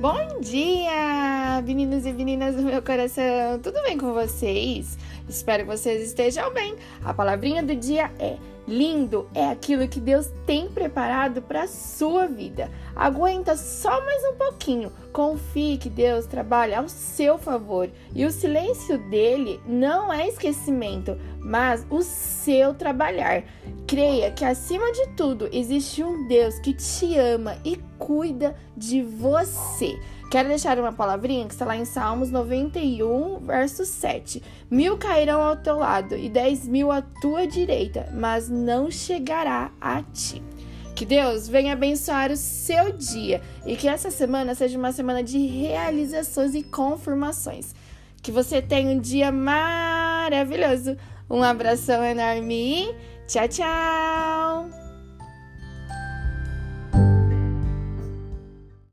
[0.00, 3.58] Bom dia, meninos e meninas do meu coração.
[3.62, 4.96] Tudo bem com vocês?
[5.28, 6.74] Espero que vocês estejam bem.
[7.04, 12.70] A palavrinha do dia é lindo, é aquilo que Deus tem preparado para sua vida.
[12.96, 14.90] Aguenta só mais um pouquinho.
[15.12, 21.86] Confie que Deus trabalha ao seu favor e o silêncio dele não é esquecimento, mas
[21.90, 23.44] o seu trabalhar.
[23.86, 29.96] Creia que acima de tudo existe um Deus que te ama e cuida de você.
[30.32, 34.42] Quero deixar uma palavrinha que está lá em Salmos 91, verso 7.
[34.68, 40.02] Mil cairão ao teu lado e dez mil à tua direita, mas não chegará a
[40.02, 40.42] ti.
[40.96, 45.38] Que Deus venha abençoar o seu dia e que essa semana seja uma semana de
[45.46, 47.76] realizações e confirmações.
[48.20, 50.96] Que você tenha um dia maravilhoso.
[51.30, 52.92] Um abração enorme
[53.28, 54.79] tchau, tchau!